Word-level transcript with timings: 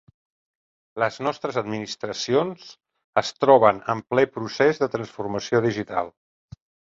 Les 1.01 1.19
nostres 1.27 1.59
administracions 1.61 2.63
es 3.23 3.31
troben 3.45 3.83
en 3.95 4.03
ple 4.15 4.25
procés 4.39 4.83
de 4.85 4.89
transformació 4.97 5.63
digital. 5.69 6.11